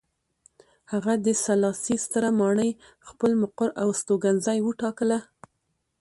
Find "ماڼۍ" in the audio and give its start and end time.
2.39-2.71